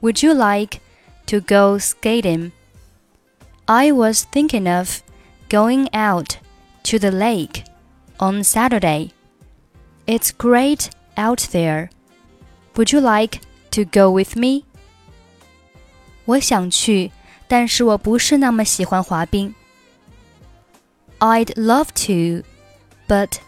[0.00, 0.80] Would you like
[1.26, 2.50] to go skating?
[3.66, 5.00] I was thinking of
[5.48, 6.36] going out
[6.84, 7.64] to the lake
[8.18, 9.12] on Saturday.
[10.06, 11.88] It's great out there.
[12.74, 14.64] Would you like to go with me?
[16.26, 17.12] 我想去。
[17.48, 19.54] 但是我不是那么喜欢滑冰。
[21.18, 22.46] I'd love to,
[23.08, 23.38] but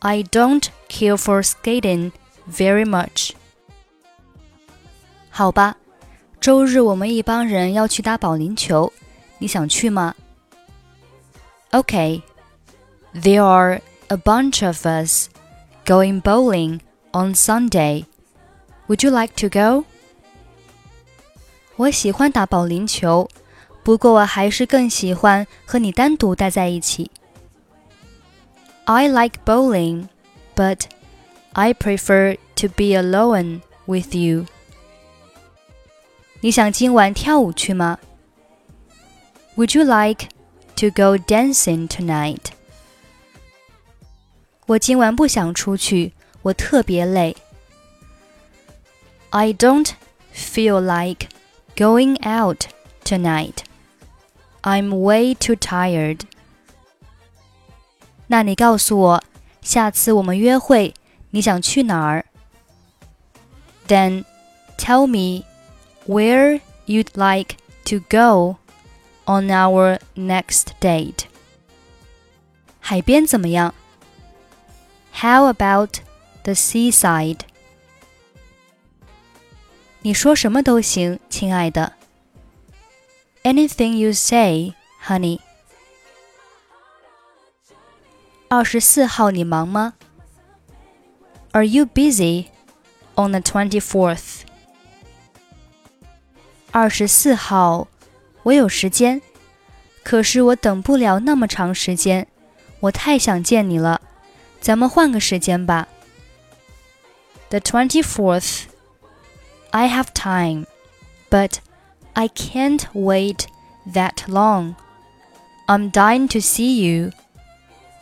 [0.00, 2.12] I don't care for skating
[2.50, 3.32] very much.
[5.30, 5.76] 好吧，
[6.40, 8.92] 周日我们一帮人要去打保龄球，
[9.38, 10.14] 你想去吗？
[11.70, 12.22] Okay,
[13.14, 15.28] there are a bunch of us
[15.84, 16.80] going bowling
[17.12, 18.04] on Sunday.
[18.88, 19.84] Would you like to go?
[21.76, 23.28] 我喜欢打保龄球，
[23.82, 27.10] 不过我还是更喜欢和你单独待在一起。
[28.84, 30.08] I like bowling,
[30.54, 30.82] but
[31.52, 34.46] I prefer to be alone with you.
[36.40, 37.98] 你想今晚跳舞去吗？
[39.56, 40.28] Would you like
[40.76, 42.52] to go dancing tonight?
[44.66, 47.36] 我今晚不想出去，我特别累。
[49.30, 49.90] I don't
[50.34, 51.28] feel like
[51.74, 52.66] going out
[53.04, 53.54] tonight.
[54.62, 56.20] I'm way too tired.
[58.26, 59.24] 那你告诉我，
[59.62, 60.94] 下次我们约会，
[61.30, 62.26] 你想去哪儿？
[63.86, 64.24] Then
[64.76, 65.46] tell me
[66.06, 68.56] where you'd like to go
[69.24, 71.24] on our next date.
[72.80, 73.74] 海边怎么样？
[75.12, 76.00] How about
[76.42, 77.40] the seaside?
[80.02, 81.94] 你说什么都行，亲爱的。
[83.42, 85.40] Anything you say, honey.
[88.48, 89.94] 二十四号你忙吗？
[91.52, 92.46] Are you busy
[93.14, 94.42] on the twenty fourth?
[96.70, 97.88] 二十四号，
[98.42, 99.22] 我有时间，
[100.02, 102.26] 可是我等不了那么长时间，
[102.80, 104.00] 我太想见你了，
[104.60, 105.88] 咱们换个时间吧。
[107.48, 108.64] The twenty fourth.
[109.70, 110.66] I have time,
[111.30, 111.56] but
[112.15, 113.47] I can't wait
[113.87, 114.75] that long.
[115.67, 117.11] I'm dying to see you.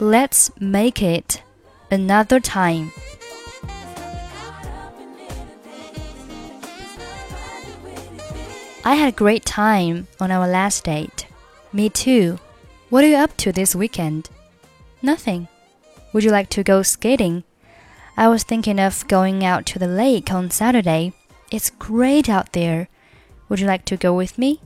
[0.00, 1.42] Let's make it
[1.90, 2.92] another time.
[8.84, 11.26] I had a great time on our last date.
[11.74, 12.38] Me too.
[12.88, 14.30] What are you up to this weekend?
[15.02, 15.48] Nothing.
[16.14, 17.44] Would you like to go skating?
[18.16, 21.12] I was thinking of going out to the lake on Saturday.
[21.50, 22.88] It's great out there.
[23.48, 24.60] Would you like to go with me?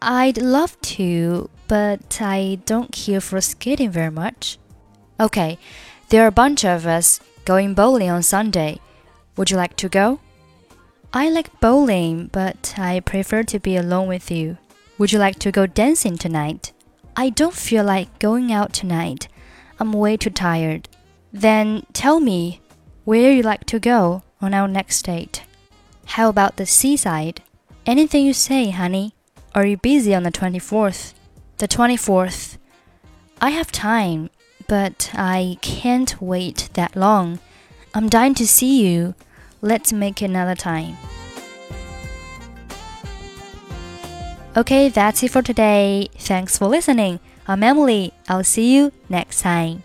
[0.00, 4.58] I'd love to, but I don't care for skating very much.
[5.20, 5.58] Okay,
[6.08, 8.80] there are a bunch of us going bowling on Sunday.
[9.36, 10.20] Would you like to go?
[11.12, 14.58] I like bowling, but I prefer to be alone with you.
[14.98, 16.72] Would you like to go dancing tonight?
[17.16, 19.28] I don't feel like going out tonight.
[19.78, 20.88] I'm way too tired.
[21.32, 22.60] Then tell me
[23.04, 25.42] where you like to go on our next date.
[26.06, 27.42] How about the seaside?
[27.84, 29.12] Anything you say, honey.
[29.54, 31.14] Are you busy on the 24th?
[31.58, 32.56] The 24th.
[33.40, 34.30] I have time,
[34.68, 37.40] but I can't wait that long.
[37.92, 39.14] I'm dying to see you.
[39.60, 40.96] Let's make another time.
[44.56, 46.08] Okay, that's it for today.
[46.18, 47.18] Thanks for listening.
[47.48, 48.12] I'm Emily.
[48.28, 49.82] I'll see you next time.